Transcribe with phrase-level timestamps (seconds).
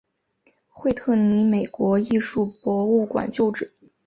[0.67, 3.75] 惠特尼美国艺术博物馆旧址。